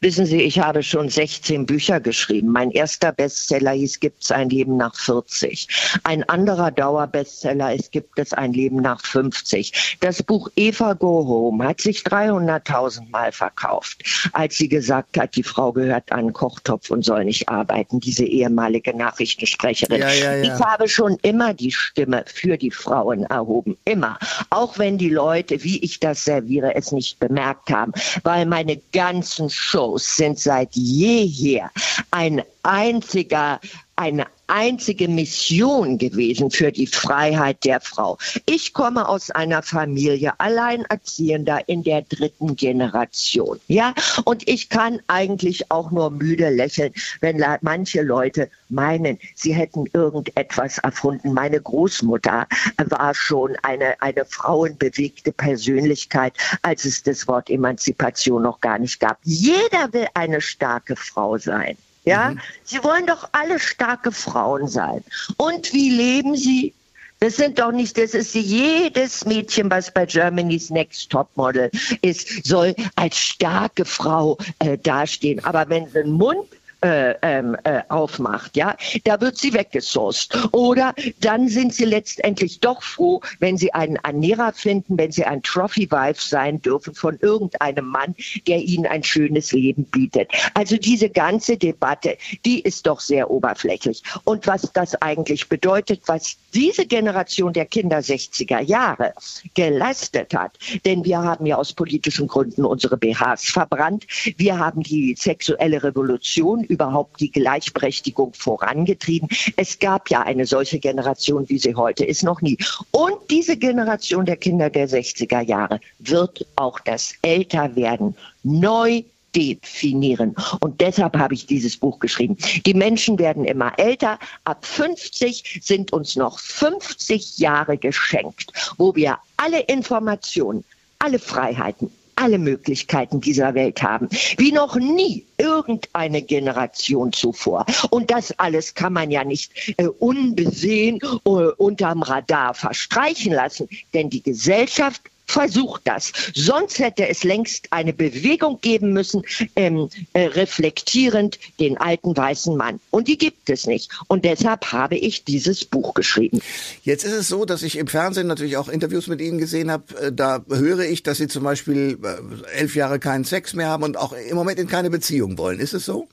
Wissen 0.03 0.27
Sie, 0.27 0.43
ich 0.43 0.59
habe 0.59 0.83
schon 0.83 1.09
16 1.09 1.65
Bücher 1.65 2.01
geschrieben. 2.01 2.49
Mein 2.49 2.73
erster 2.73 3.13
Bestseller 3.13 3.71
hieß 3.71 4.01
Gibt's 4.01 4.33
ein 4.33 4.51
Leben 4.51 4.77
nach 4.77 4.97
40. 4.97 5.69
Ein 6.03 6.29
anderer 6.29 6.73
Dauerbestseller 6.73 7.73
ist 7.73 7.93
Gibt 7.93 8.19
es 8.19 8.33
ein 8.33 8.53
Leben 8.53 8.79
nach 8.79 9.01
50. 9.01 9.99
Das 10.01 10.21
Buch 10.21 10.51
Eva 10.57 10.95
Go 10.95 11.25
Home 11.29 11.65
hat 11.65 11.81
sich 11.81 12.01
300.000 12.01 13.11
Mal 13.11 13.31
verkauft, 13.31 14.03
als 14.33 14.57
sie 14.57 14.67
gesagt 14.67 15.17
hat, 15.17 15.37
die 15.37 15.45
Frau 15.45 15.73
gehört 15.73 16.11
an 16.11 16.33
Kochtopf 16.33 16.91
und 16.91 17.05
soll 17.05 17.25
nicht 17.25 17.49
arbeiten, 17.49 18.01
diese 18.01 18.25
ehemalige 18.25 18.97
Nachrichtensprecherin. 18.97 20.01
Ja, 20.01 20.11
ja, 20.11 20.35
ja. 20.35 20.43
Ich 20.43 20.65
habe 20.65 20.89
schon 20.89 21.17
immer 21.23 21.55
die 21.55 21.71
Stimme 21.71 22.25
für 22.27 22.57
die 22.57 22.73
Frauen 22.73 23.23
erhoben. 23.27 23.79
Immer. 23.85 24.19
Auch 24.51 24.81
wenn 24.81 24.99
die 24.99 25.11
Leute, 25.11 25.63
wie 25.63 25.79
ich 25.79 26.01
das 26.01 26.25
serviere, 26.25 26.75
es 26.75 26.91
nicht 26.91 27.21
bemerkt 27.21 27.71
haben, 27.71 27.93
weil 28.25 28.47
meine 28.47 28.79
ganzen 28.93 29.49
Shows 29.49 29.92
Talkshows 29.93 30.17
sind 30.17 30.39
seit 30.39 30.75
jeher 30.75 31.71
ein 32.11 32.43
einziger, 32.63 33.61
eine 33.97 34.27
einzige 34.53 35.09
Mission 35.09 35.97
gewesen 35.97 36.51
für 36.51 36.71
die 36.71 36.87
Freiheit 36.87 37.65
der 37.65 37.81
Frau. 37.81 38.19
Ich 38.45 38.75
komme 38.75 39.09
aus 39.09 39.31
einer 39.31 39.63
Familie 39.63 40.35
Alleinerziehender 40.39 41.69
in 41.69 41.83
der 41.83 42.03
dritten 42.03 42.55
Generation. 42.55 43.59
Ja, 43.69 43.95
und 44.25 44.47
ich 44.47 44.69
kann 44.69 45.01
eigentlich 45.07 45.71
auch 45.71 45.91
nur 45.91 46.11
müde 46.11 46.51
lächeln, 46.51 46.93
wenn 47.21 47.43
manche 47.63 48.03
Leute 48.03 48.51
meinen, 48.69 49.19
sie 49.35 49.55
hätten 49.55 49.87
irgendetwas 49.95 50.79
erfunden. 50.79 51.33
Meine 51.33 51.61
Großmutter 51.61 52.47
war 52.77 53.15
schon 53.15 53.57
eine, 53.63 54.01
eine 54.03 54.27
frauenbewegte 54.27 55.33
Persönlichkeit, 55.33 56.35
als 56.61 56.85
es 56.85 57.03
das 57.03 57.27
Wort 57.27 57.49
Emanzipation 57.49 58.43
noch 58.43 58.61
gar 58.61 58.79
nicht 58.79 59.01
gab. 59.01 59.19
Jeder 59.23 59.93
will 59.93 60.09
eine 60.13 60.43
starke 60.43 60.95
Frau 60.95 61.39
sein. 61.39 61.79
Ja, 62.05 62.31
mhm. 62.31 62.41
sie 62.65 62.83
wollen 62.83 63.07
doch 63.07 63.29
alle 63.33 63.59
starke 63.59 64.13
Frauen 64.13 64.67
sein. 64.69 65.05
Und 65.37 65.73
wie 65.73 65.91
leben 65.91 66.37
sie? 66.37 66.75
Das 67.21 67.37
sind 67.37 67.61
doch 67.61 67.71
nicht, 67.71 67.99
das 67.99 68.15
ist 68.15 68.35
jedes 68.35 69.25
Mädchen, 69.25 69.71
was 69.71 69.95
bei 69.95 70.07
Germany's 70.07 70.71
Next 70.71 71.09
Topmodel 71.09 71.71
ist, 72.01 72.45
soll 72.45 72.75
als 72.97 73.17
starke 73.17 73.85
Frau 73.85 74.39
äh, 74.59 74.77
dastehen. 74.77 75.45
Aber 75.45 75.69
wenn 75.69 75.89
sie 75.89 76.01
einen 76.01 76.15
Mund 76.15 76.49
äh, 76.83 77.15
ähm, 77.23 77.57
äh, 77.65 77.83
aufmacht, 77.89 78.57
ja, 78.57 78.77
da 79.05 79.21
wird 79.21 79.37
sie 79.37 79.55
weggesourced. 79.55 80.37
Oder 80.53 80.95
dann 81.21 81.49
sind 81.49 81.75
sie 81.75 81.85
letztendlich 81.85 82.61
doch 82.61 82.83
froh, 82.83 83.21
wenn 83.39 83.57
sie 83.57 83.73
einen 83.73 83.97
Ernährer 83.97 84.53
finden, 84.53 84.99
wenn 84.99 85.13
sie 85.13 85.25
ein 85.25 85.43
Trophy-Wife 85.43 86.21
sein 86.21 86.61
dürfen 86.61 86.95
von 86.95 87.19
irgendeinem 87.21 87.87
Mann, 87.87 88.15
der 88.47 88.59
ihnen 88.59 88.87
ein 88.87 89.03
schönes 89.03 89.53
Leben 89.53 89.85
bietet. 89.85 90.31
Also 90.55 90.77
diese 90.77 91.09
ganze 91.09 91.57
Debatte, 91.57 92.17
die 92.45 92.61
ist 92.61 92.87
doch 92.87 93.01
sehr 93.01 93.31
oberflächlich. 93.31 94.03
Und 94.25 94.47
was 94.47 94.71
das 94.73 95.01
eigentlich 95.01 95.49
bedeutet, 95.49 96.03
was 96.07 96.37
diese 96.53 96.87
Generation 96.87 97.53
der 97.53 97.67
Kinder 97.67 97.99
60er 97.99 98.61
Jahre 98.61 99.15
geleistet 99.55 100.35
hat, 100.35 100.59
denn 100.85 101.05
wir 101.05 101.19
haben 101.19 101.47
ja 101.47 101.57
aus 101.57 101.73
politischen 101.73 102.27
Gründen 102.27 102.65
unsere 102.65 102.97
BHs 102.97 103.45
verbrannt, 103.45 104.07
wir 104.37 104.59
haben 104.59 104.83
die 104.83 105.15
sexuelle 105.17 105.83
Revolution 105.83 106.65
überhaupt 106.73 107.21
die 107.21 107.31
Gleichberechtigung 107.31 108.33
vorangetrieben. 108.35 109.29
Es 109.57 109.79
gab 109.79 110.11
ja 110.11 110.23
eine 110.23 110.47
solche 110.47 110.79
Generation, 110.79 111.49
wie 111.49 111.59
sie 111.59 111.75
heute 111.75 112.05
ist, 112.05 112.23
noch 112.23 112.41
nie. 112.41 112.57
Und 112.91 113.15
diese 113.31 113.57
Generation 113.57 114.25
der 114.25 114.37
Kinder 114.37 114.71
der 114.71 114.89
60er 114.89 115.43
Jahre 115.43 115.81
wird 115.99 116.47
auch 116.57 116.81
das 116.81 117.15
Älterwerden 117.23 118.17
neu 118.43 119.03
definieren. 119.37 120.35
Und 120.61 120.81
deshalb 120.81 121.17
habe 121.17 121.35
ich 121.35 121.47
dieses 121.47 121.77
Buch 121.77 121.99
geschrieben. 122.01 122.37
Die 122.67 122.75
Menschen 122.75 123.19
werden 123.19 123.45
immer 123.45 123.79
älter. 123.79 124.19
Ab 124.45 124.65
50 124.65 125.61
sind 125.63 125.93
uns 125.93 126.17
noch 126.17 126.39
50 126.39 127.39
Jahre 127.39 127.79
geschenkt, 127.79 128.53
wo 128.77 128.95
wir 128.95 129.19
alle 129.37 129.61
Informationen, 129.61 130.65
alle 130.99 131.19
Freiheiten, 131.19 131.91
alle 132.23 132.39
Möglichkeiten 132.39 133.21
dieser 133.21 133.55
Welt 133.55 133.83
haben, 133.83 134.09
wie 134.39 134.53
noch 134.53 134.77
nie 134.77 135.27
irgendeine 135.39 136.23
Generation 136.23 137.13
zuvor. 137.13 137.67
Und 137.91 138.11
das 138.11 138.39
alles 138.39 138.75
kann 138.75 138.93
man 138.93 139.11
ja 139.11 139.25
nicht 139.25 139.75
äh, 139.77 139.87
unbesehen 139.87 141.01
äh, 141.03 141.29
unterm 141.29 142.03
Radar 142.03 142.55
verstreichen 142.55 143.33
lassen, 143.33 143.69
denn 143.93 144.09
die 144.09 144.23
Gesellschaft 144.23 145.03
versucht 145.27 145.83
das. 145.85 146.13
Sonst 146.35 146.79
hätte 146.79 147.09
es 147.09 147.25
längst 147.25 147.69
eine 147.71 147.93
Bewegung 147.93 148.61
geben 148.61 148.93
müssen, 148.93 149.23
ähm, 149.57 149.89
äh, 150.13 150.27
reflektierend 150.27 151.39
den 151.59 151.79
alten 151.79 152.17
weißen 152.17 152.57
Mann. 152.57 152.81
Und 152.91 153.09
die 153.09 153.19
gibt 153.19 153.49
es 153.49 153.67
nicht. 153.67 153.91
Und 154.09 154.25
deshalb 154.25 154.73
habe 154.73 154.97
ich 154.97 155.25
dieses 155.25 155.65
Buch 155.65 155.95
geschrieben. 155.95 156.41
Jetzt 156.83 157.05
ist 157.05 157.13
es 157.13 157.29
so, 157.29 157.45
dass 157.45 157.63
ich 157.63 157.77
im 157.77 157.87
Fernsehen 157.87 158.27
natürlich 158.27 158.57
auch 158.57 158.69
Interviews 158.69 159.07
mit 159.07 159.21
Ihnen 159.21 159.39
gesehen 159.39 159.71
habe. 159.71 159.85
Äh, 159.97 160.13
da 160.13 160.45
höre 160.49 160.81
ich, 160.81 161.03
dass 161.03 161.19
Sie 161.19 161.29
zum 161.29 161.45
Beispiel 161.45 161.99
äh, 162.03 162.59
elf 162.59 162.75
Jahre 162.75 162.99
keinen 162.99 163.25
Sex 163.25 163.55
mehr 163.55 163.69
haben 163.69 163.83
und 163.85 163.97
auch 163.97 164.13
im 164.13 164.37
Moment 164.37 164.59
in 164.59 164.69
keine 164.69 164.91
Beziehung 164.91 165.39
wollen. 165.39 165.61
Ist 165.61 165.75
es 165.75 165.85
so? 165.85 166.09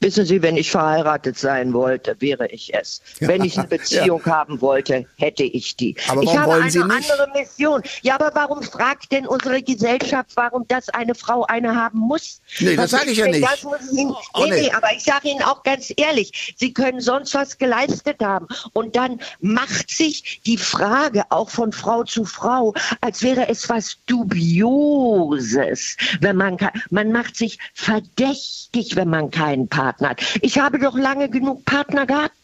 Wissen 0.00 0.24
Sie, 0.24 0.42
wenn 0.42 0.56
ich 0.56 0.70
verheiratet 0.70 1.38
sein 1.38 1.72
wollte, 1.72 2.16
wäre 2.20 2.46
ich 2.48 2.74
es. 2.74 3.02
Ja. 3.18 3.28
Wenn 3.28 3.44
ich 3.44 3.58
eine 3.58 3.68
Beziehung 3.78 4.22
ja. 4.24 4.32
haben 4.32 4.60
wollte, 4.60 5.06
hätte 5.16 5.42
ich 5.42 5.76
die. 5.76 5.96
Aber 6.08 6.22
ich 6.22 6.36
habe 6.36 6.54
eine 6.54 6.70
Sie 6.70 6.82
nicht? 6.82 7.10
andere 7.10 7.28
Mission. 7.34 7.82
Ja, 8.02 8.14
aber 8.14 8.30
warum 8.34 8.62
fragt 8.62 9.12
denn 9.12 9.26
unsere 9.26 9.62
Gesellschaft, 9.62 10.30
warum 10.34 10.66
das 10.68 10.88
eine 10.90 11.14
Frau 11.14 11.44
eine 11.44 11.74
haben 11.74 11.98
muss? 11.98 12.40
Nee, 12.60 12.76
das 12.76 12.90
sage 12.90 13.10
ich 13.10 13.18
ja 13.18 13.26
nicht. 13.26 13.42
Das 13.42 13.62
muss 13.62 13.92
Ihnen, 13.92 14.14
oh, 14.34 14.44
nee, 14.46 14.62
nee, 14.62 14.70
aber 14.70 14.92
ich 14.94 15.04
sage 15.04 15.28
Ihnen 15.28 15.42
auch 15.42 15.62
ganz 15.62 15.92
ehrlich, 15.96 16.54
Sie 16.56 16.72
können 16.72 17.00
sonst 17.00 17.34
was 17.34 17.58
geleistet 17.58 18.20
haben. 18.20 18.46
Und 18.72 18.96
dann 18.96 19.20
macht 19.40 19.90
sich 19.90 20.40
die 20.46 20.58
Frage 20.58 21.24
auch 21.30 21.50
von 21.50 21.72
Frau 21.72 22.04
zu 22.04 22.24
Frau, 22.24 22.74
als 23.00 23.22
wäre 23.22 23.48
es 23.48 23.68
was 23.68 23.98
Dubioses, 24.06 25.96
wenn 26.20 26.36
man. 26.36 26.56
Man 26.90 27.12
macht 27.12 27.36
sich 27.36 27.58
verdächtig, 27.74 28.96
wenn 28.96 29.08
man 29.08 29.30
keinen 29.30 29.68
Partner 29.70 30.10
hat. 30.10 30.22
Ich 30.42 30.58
habe 30.58 30.78
doch 30.78 30.96
lange 30.96 31.28
genug 31.28 31.64
Partner 31.64 32.06
gehabt. 32.06 32.34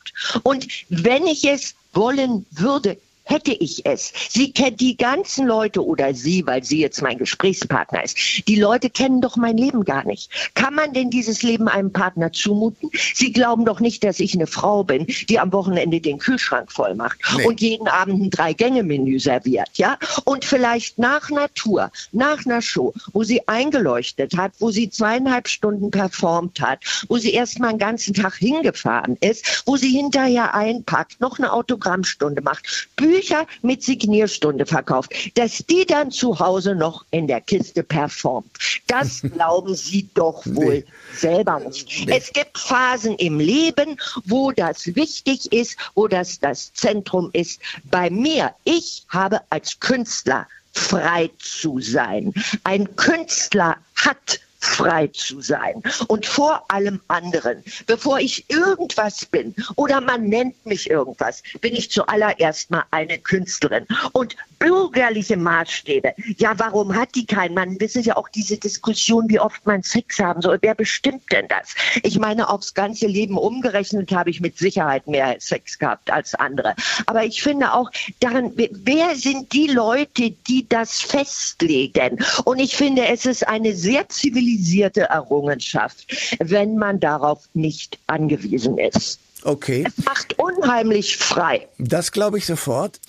Und 0.42 0.66
wenn 0.88 1.26
ich 1.26 1.44
es 1.44 1.74
wollen 1.92 2.46
würde, 2.50 2.98
hätte 3.26 3.52
ich 3.52 3.84
es. 3.84 4.12
Sie 4.30 4.52
kennt 4.52 4.80
die 4.80 4.96
ganzen 4.96 5.46
Leute 5.46 5.84
oder 5.84 6.14
sie, 6.14 6.46
weil 6.46 6.64
sie 6.64 6.80
jetzt 6.80 7.02
mein 7.02 7.18
Gesprächspartner 7.18 8.04
ist. 8.04 8.16
Die 8.48 8.58
Leute 8.58 8.88
kennen 8.88 9.20
doch 9.20 9.36
mein 9.36 9.58
Leben 9.58 9.84
gar 9.84 10.06
nicht. 10.06 10.30
Kann 10.54 10.74
man 10.74 10.92
denn 10.92 11.10
dieses 11.10 11.42
Leben 11.42 11.68
einem 11.68 11.92
Partner 11.92 12.32
zumuten? 12.32 12.90
Sie 13.14 13.32
glauben 13.32 13.64
doch 13.64 13.80
nicht, 13.80 14.04
dass 14.04 14.20
ich 14.20 14.34
eine 14.34 14.46
Frau 14.46 14.84
bin, 14.84 15.06
die 15.28 15.38
am 15.38 15.52
Wochenende 15.52 16.00
den 16.00 16.18
Kühlschrank 16.18 16.70
voll 16.70 16.94
macht 16.94 17.18
nee. 17.36 17.44
und 17.44 17.60
jeden 17.60 17.88
Abend 17.88 18.22
ein 18.22 18.30
Drei-Gänge-Menü 18.30 19.18
serviert, 19.18 19.70
ja? 19.74 19.98
Und 20.24 20.44
vielleicht 20.44 20.98
nach 20.98 21.30
einer 21.30 21.52
Tour, 21.54 21.90
nach 22.12 22.46
einer 22.46 22.62
Show, 22.62 22.94
wo 23.12 23.24
sie 23.24 23.46
eingeleuchtet 23.48 24.36
hat, 24.36 24.52
wo 24.60 24.70
sie 24.70 24.88
zweieinhalb 24.88 25.48
Stunden 25.48 25.90
performt 25.90 26.60
hat, 26.60 26.78
wo 27.08 27.16
sie 27.16 27.32
erst 27.32 27.58
mal 27.58 27.70
einen 27.70 27.78
ganzen 27.78 28.14
Tag 28.14 28.36
hingefahren 28.36 29.16
ist, 29.20 29.64
wo 29.66 29.76
sie 29.76 29.90
hinterher 29.90 30.54
einpackt, 30.54 31.20
noch 31.20 31.38
eine 31.38 31.52
Autogrammstunde 31.52 32.42
macht, 32.42 32.90
Bücher 33.16 33.46
mit 33.62 33.82
Signierstunde 33.82 34.66
verkauft, 34.66 35.12
dass 35.34 35.64
die 35.68 35.86
dann 35.86 36.10
zu 36.10 36.38
Hause 36.38 36.74
noch 36.74 37.04
in 37.10 37.26
der 37.26 37.40
Kiste 37.40 37.82
performt. 37.82 38.50
Das 38.86 39.22
glauben 39.34 39.74
Sie 39.74 40.08
doch 40.14 40.44
wohl 40.44 40.78
nee. 40.78 40.84
selber 41.14 41.60
nicht. 41.60 42.06
Nee. 42.06 42.16
Es 42.16 42.32
gibt 42.32 42.58
Phasen 42.58 43.14
im 43.16 43.40
Leben, 43.40 43.96
wo 44.26 44.52
das 44.52 44.94
wichtig 44.94 45.50
ist, 45.52 45.76
wo 45.94 46.08
das 46.08 46.38
das 46.40 46.72
Zentrum 46.74 47.30
ist. 47.32 47.60
Bei 47.84 48.10
mir, 48.10 48.54
ich 48.64 49.04
habe 49.08 49.40
als 49.50 49.80
Künstler 49.80 50.46
frei 50.72 51.30
zu 51.38 51.80
sein. 51.80 52.34
Ein 52.64 52.96
Künstler 52.96 53.76
hat 53.94 54.40
frei 54.60 55.08
zu 55.08 55.40
sein. 55.40 55.82
Und 56.08 56.26
vor 56.26 56.64
allem 56.68 57.00
anderen, 57.08 57.62
bevor 57.86 58.18
ich 58.18 58.44
irgendwas 58.48 59.24
bin 59.24 59.54
oder 59.76 60.00
man 60.00 60.24
nennt 60.24 60.64
mich 60.66 60.90
irgendwas, 60.90 61.42
bin 61.60 61.74
ich 61.74 61.90
zuallererst 61.90 62.70
mal 62.70 62.84
eine 62.90 63.18
Künstlerin. 63.18 63.86
Und 64.12 64.36
bürgerliche 64.58 65.36
Maßstäbe, 65.36 66.14
ja, 66.38 66.58
warum 66.58 66.94
hat 66.94 67.14
die 67.14 67.26
kein 67.26 67.54
Mann? 67.54 67.78
Wissen 67.80 68.02
Sie 68.02 68.12
auch 68.12 68.28
diese 68.28 68.56
Diskussion, 68.56 69.28
wie 69.28 69.38
oft 69.38 69.64
man 69.66 69.82
Sex 69.82 70.18
haben 70.18 70.40
soll. 70.40 70.58
Wer 70.62 70.74
bestimmt 70.74 71.30
denn 71.30 71.46
das? 71.48 71.74
Ich 72.02 72.18
meine, 72.18 72.48
aufs 72.48 72.72
ganze 72.74 73.06
Leben 73.06 73.36
umgerechnet 73.36 74.10
habe 74.12 74.30
ich 74.30 74.40
mit 74.40 74.56
Sicherheit 74.58 75.06
mehr 75.06 75.36
Sex 75.38 75.78
gehabt 75.78 76.10
als 76.10 76.34
andere. 76.34 76.74
Aber 77.06 77.24
ich 77.24 77.42
finde 77.42 77.72
auch 77.72 77.90
daran, 78.20 78.52
wer 78.56 79.14
sind 79.14 79.52
die 79.52 79.68
Leute, 79.68 80.30
die 80.30 80.66
das 80.68 81.00
festlegen? 81.00 82.24
Und 82.44 82.58
ich 82.58 82.76
finde, 82.76 83.06
es 83.06 83.26
ist 83.26 83.46
eine 83.46 83.74
sehr 83.74 84.08
zivilisierte 84.08 84.55
zivilisierte 84.56 85.02
Errungenschaft, 85.02 86.36
wenn 86.38 86.76
man 86.76 87.00
darauf 87.00 87.48
nicht 87.54 87.98
angewiesen 88.06 88.78
ist. 88.78 89.20
Okay. 89.42 89.84
Es 89.86 90.04
macht 90.04 90.38
unheimlich 90.38 91.18
frei. 91.18 91.68
Das 91.78 92.10
glaube 92.10 92.38
ich 92.38 92.46
sofort. 92.46 93.00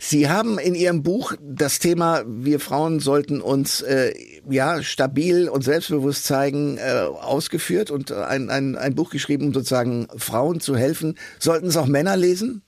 Sie 0.00 0.28
haben 0.28 0.58
in 0.58 0.74
Ihrem 0.74 1.04
Buch 1.04 1.34
das 1.40 1.78
Thema, 1.78 2.24
wir 2.26 2.58
Frauen 2.58 2.98
sollten 2.98 3.40
uns 3.40 3.80
äh, 3.82 4.12
ja 4.48 4.82
stabil 4.82 5.48
und 5.48 5.62
selbstbewusst 5.62 6.24
zeigen, 6.24 6.78
äh, 6.78 7.06
ausgeführt 7.20 7.92
und 7.92 8.10
ein, 8.10 8.50
ein, 8.50 8.76
ein 8.76 8.94
Buch 8.96 9.10
geschrieben, 9.10 9.48
um 9.48 9.54
sozusagen 9.54 10.08
Frauen 10.16 10.58
zu 10.58 10.76
helfen. 10.76 11.16
Sollten 11.38 11.68
es 11.68 11.76
auch 11.76 11.86
Männer 11.86 12.16
lesen? 12.16 12.62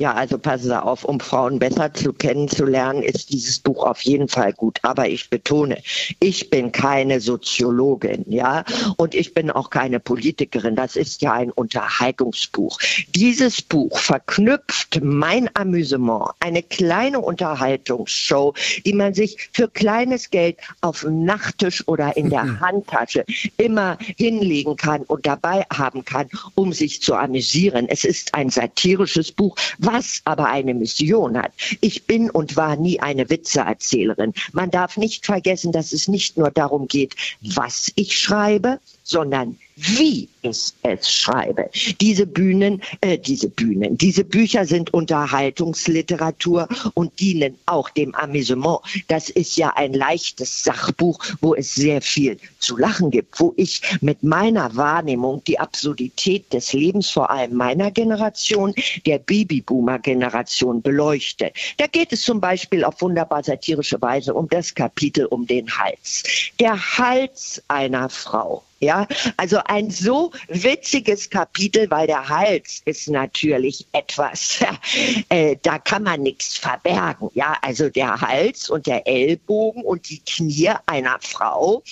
Ja, 0.00 0.14
also 0.14 0.38
passen 0.38 0.68
Sie 0.68 0.80
auf, 0.82 1.04
um 1.04 1.18
Frauen 1.18 1.58
besser 1.58 1.92
zu 1.92 2.12
kennenzulernen, 2.12 3.02
ist 3.02 3.32
dieses 3.32 3.58
Buch 3.58 3.84
auf 3.84 4.00
jeden 4.02 4.28
Fall 4.28 4.52
gut. 4.52 4.78
Aber 4.82 5.08
ich 5.08 5.28
betone, 5.28 5.82
ich 6.20 6.50
bin 6.50 6.70
keine 6.70 7.20
Soziologin, 7.20 8.24
ja, 8.28 8.64
und 8.96 9.16
ich 9.16 9.34
bin 9.34 9.50
auch 9.50 9.70
keine 9.70 9.98
Politikerin. 9.98 10.76
Das 10.76 10.94
ist 10.94 11.20
ja 11.20 11.32
ein 11.32 11.50
Unterhaltungsbuch. 11.50 12.78
Dieses 13.16 13.60
Buch 13.60 13.98
verknüpft 13.98 15.00
mein 15.02 15.50
Amüsement, 15.54 16.30
eine 16.38 16.62
kleine 16.62 17.18
Unterhaltungsshow, 17.18 18.54
die 18.86 18.92
man 18.92 19.14
sich 19.14 19.50
für 19.52 19.66
kleines 19.66 20.30
Geld 20.30 20.58
auf 20.80 21.00
dem 21.00 21.24
Nachttisch 21.24 21.82
oder 21.88 22.16
in 22.16 22.30
der 22.30 22.44
mhm. 22.44 22.60
Handtasche 22.60 23.24
immer 23.56 23.98
hinlegen 24.16 24.76
kann 24.76 25.02
und 25.02 25.26
dabei 25.26 25.66
haben 25.72 26.04
kann, 26.04 26.28
um 26.54 26.72
sich 26.72 27.02
zu 27.02 27.16
amüsieren. 27.16 27.88
Es 27.88 28.04
ist 28.04 28.32
ein 28.34 28.48
satirisches 28.48 29.32
Buch, 29.32 29.56
was 29.88 30.20
aber 30.24 30.46
eine 30.46 30.74
Mission 30.74 31.38
hat. 31.38 31.52
Ich 31.80 32.04
bin 32.04 32.28
und 32.30 32.56
war 32.56 32.76
nie 32.76 33.00
eine 33.00 33.30
Witzeerzählerin. 33.30 34.34
Man 34.52 34.70
darf 34.70 34.98
nicht 34.98 35.24
vergessen, 35.24 35.72
dass 35.72 35.92
es 35.92 36.08
nicht 36.08 36.36
nur 36.36 36.50
darum 36.50 36.88
geht, 36.88 37.16
was 37.40 37.90
ich 37.94 38.18
schreibe, 38.18 38.80
sondern 39.02 39.58
wie 39.76 40.28
ich 40.48 40.72
es 40.82 41.12
schreibe. 41.12 41.70
Diese 42.00 42.26
Bühnen, 42.26 42.82
äh, 43.00 43.18
diese 43.18 43.48
Bühnen, 43.48 43.96
diese 43.96 44.24
Bücher 44.24 44.64
sind 44.64 44.92
Unterhaltungsliteratur 44.92 46.68
und 46.94 47.18
dienen 47.20 47.58
auch 47.66 47.90
dem 47.90 48.14
Amüsement. 48.14 48.80
Das 49.08 49.30
ist 49.30 49.56
ja 49.56 49.72
ein 49.76 49.92
leichtes 49.92 50.64
Sachbuch, 50.64 51.18
wo 51.40 51.54
es 51.54 51.74
sehr 51.74 52.00
viel 52.00 52.38
zu 52.58 52.76
lachen 52.76 53.10
gibt, 53.10 53.38
wo 53.40 53.52
ich 53.56 53.80
mit 54.00 54.22
meiner 54.22 54.74
Wahrnehmung 54.76 55.42
die 55.44 55.58
Absurdität 55.58 56.52
des 56.52 56.72
Lebens 56.72 57.10
vor 57.10 57.30
allem 57.30 57.54
meiner 57.54 57.90
Generation, 57.90 58.74
der 59.06 59.18
Babyboomer-Generation 59.18 60.82
beleuchte. 60.82 61.52
Da 61.76 61.86
geht 61.86 62.12
es 62.12 62.22
zum 62.22 62.40
Beispiel 62.40 62.84
auf 62.84 63.00
wunderbar 63.00 63.42
satirische 63.42 64.00
Weise 64.00 64.34
um 64.34 64.48
das 64.48 64.74
Kapitel 64.74 65.26
um 65.26 65.46
den 65.46 65.68
Hals. 65.68 66.24
Der 66.60 66.76
Hals 66.98 67.62
einer 67.68 68.08
Frau 68.08 68.62
ja, 68.80 69.08
also 69.36 69.58
ein 69.64 69.90
so 69.90 70.30
witziges 70.48 71.30
Kapitel, 71.30 71.90
weil 71.90 72.06
der 72.06 72.28
Hals 72.28 72.82
ist 72.84 73.08
natürlich 73.08 73.86
etwas, 73.92 74.60
äh, 75.28 75.56
da 75.62 75.78
kann 75.78 76.02
man 76.04 76.22
nichts 76.22 76.56
verbergen. 76.56 77.30
Ja, 77.34 77.56
also 77.62 77.88
der 77.88 78.20
Hals 78.20 78.70
und 78.70 78.86
der 78.86 79.06
Ellbogen 79.06 79.82
und 79.82 80.08
die 80.08 80.20
Knie 80.20 80.72
einer 80.86 81.18
Frau, 81.20 81.82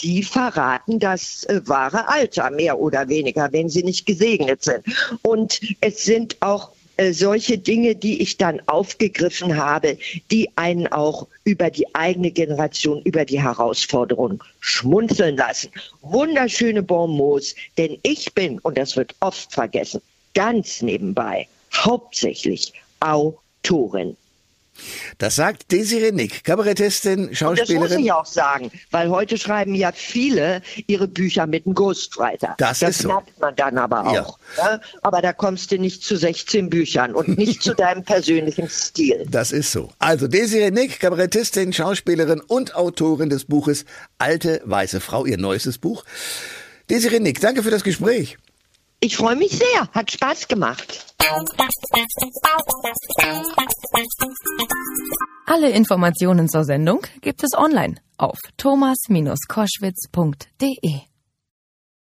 die 0.00 0.22
verraten 0.22 0.98
das 0.98 1.44
äh, 1.44 1.60
wahre 1.66 2.08
Alter, 2.08 2.50
mehr 2.50 2.78
oder 2.78 3.08
weniger, 3.08 3.52
wenn 3.52 3.68
sie 3.68 3.82
nicht 3.82 4.06
gesegnet 4.06 4.62
sind. 4.62 4.84
Und 5.22 5.60
es 5.80 6.04
sind 6.04 6.36
auch 6.40 6.70
äh, 6.96 7.12
solche 7.12 7.58
Dinge, 7.58 7.96
die 7.96 8.22
ich 8.22 8.36
dann 8.36 8.60
aufgegriffen 8.66 9.56
habe, 9.56 9.98
die 10.30 10.48
einen 10.56 10.86
auch 10.86 11.26
über 11.44 11.70
die 11.70 11.94
eigene 11.94 12.30
Generation, 12.30 13.02
über 13.02 13.24
die 13.24 13.42
Herausforderungen 13.42 14.38
schmunzeln 14.60 15.36
lassen. 15.36 15.70
Wunderschöne 16.02 16.82
Bonmots, 16.82 17.54
denn 17.78 17.98
ich 18.02 18.32
bin, 18.34 18.58
und 18.60 18.78
das 18.78 18.96
wird 18.96 19.14
oft 19.20 19.52
vergessen, 19.52 20.00
ganz 20.34 20.82
nebenbei 20.82 21.48
hauptsächlich 21.74 22.72
Autorin. 23.00 24.16
Das 25.18 25.36
sagt 25.36 25.70
Desiree 25.72 26.12
Nick, 26.12 26.44
Kabarettistin, 26.44 27.34
Schauspielerin. 27.34 27.76
Und 27.76 27.90
das 27.90 27.98
muss 27.98 28.04
ich 28.06 28.12
auch 28.12 28.26
sagen, 28.26 28.70
weil 28.90 29.08
heute 29.08 29.38
schreiben 29.38 29.74
ja 29.74 29.92
viele 29.92 30.62
ihre 30.86 31.08
Bücher 31.08 31.46
mit 31.46 31.66
einem 31.66 31.74
Ghostwriter. 31.74 32.54
Das, 32.58 32.80
das 32.80 32.90
ist 32.90 33.02
so. 33.02 33.08
merkt 33.08 33.38
man 33.40 33.54
dann 33.56 33.78
aber 33.78 34.06
auch. 34.06 34.38
Ja. 34.58 34.72
Ja? 34.72 34.80
Aber 35.02 35.22
da 35.22 35.32
kommst 35.32 35.72
du 35.72 35.78
nicht 35.78 36.02
zu 36.02 36.16
16 36.16 36.70
Büchern 36.70 37.14
und 37.14 37.38
nicht 37.38 37.62
zu 37.62 37.74
deinem 37.74 38.04
persönlichen 38.04 38.68
Stil. 38.68 39.26
Das 39.30 39.52
ist 39.52 39.72
so. 39.72 39.90
Also 39.98 40.28
Desiree 40.28 40.70
Nick, 40.70 41.00
Kabarettistin, 41.00 41.72
Schauspielerin 41.72 42.40
und 42.40 42.74
Autorin 42.74 43.30
des 43.30 43.44
Buches 43.44 43.84
Alte 44.18 44.60
Weiße 44.64 45.00
Frau, 45.00 45.26
ihr 45.26 45.38
neuestes 45.38 45.78
Buch. 45.78 46.04
Desiree 46.90 47.20
Nick, 47.20 47.40
danke 47.40 47.62
für 47.62 47.70
das 47.70 47.84
Gespräch. 47.84 48.36
Ich 49.04 49.16
freue 49.18 49.36
mich 49.36 49.50
sehr. 49.50 49.86
Hat 49.92 50.10
Spaß 50.10 50.48
gemacht. 50.48 51.14
Alle 55.44 55.68
Informationen 55.68 56.48
zur 56.48 56.64
Sendung 56.64 57.02
gibt 57.20 57.44
es 57.44 57.52
online 57.52 57.96
auf 58.16 58.38
thomas-koschwitz.de. 58.56 61.13